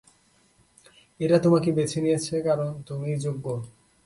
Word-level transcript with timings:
এটা 1.19 1.37
তোমাকে 1.39 1.69
বেছে 1.77 1.99
নিয়েছে 2.03 2.35
কারণ 2.47 2.71
তুমি 2.87 3.09
যোগ্য। 3.17 3.45